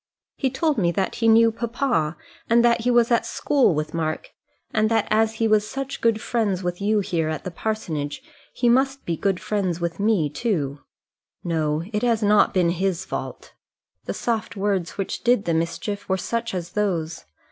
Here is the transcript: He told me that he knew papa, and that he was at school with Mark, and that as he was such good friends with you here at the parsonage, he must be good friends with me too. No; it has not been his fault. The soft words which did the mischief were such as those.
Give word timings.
He 0.35 0.49
told 0.49 0.79
me 0.79 0.91
that 0.93 1.13
he 1.21 1.27
knew 1.27 1.51
papa, 1.51 2.17
and 2.49 2.65
that 2.65 2.81
he 2.81 2.89
was 2.89 3.11
at 3.11 3.23
school 3.23 3.75
with 3.75 3.93
Mark, 3.93 4.31
and 4.71 4.89
that 4.89 5.07
as 5.11 5.35
he 5.35 5.47
was 5.47 5.69
such 5.69 6.01
good 6.01 6.19
friends 6.19 6.63
with 6.63 6.81
you 6.81 7.01
here 7.01 7.29
at 7.29 7.43
the 7.43 7.51
parsonage, 7.51 8.23
he 8.51 8.67
must 8.67 9.05
be 9.05 9.15
good 9.15 9.39
friends 9.39 9.79
with 9.79 9.99
me 9.99 10.27
too. 10.27 10.79
No; 11.43 11.83
it 11.93 12.01
has 12.01 12.23
not 12.23 12.51
been 12.51 12.71
his 12.71 13.05
fault. 13.05 13.53
The 14.05 14.13
soft 14.15 14.55
words 14.55 14.97
which 14.97 15.23
did 15.23 15.45
the 15.45 15.53
mischief 15.53 16.09
were 16.09 16.17
such 16.17 16.55
as 16.55 16.71
those. 16.71 17.25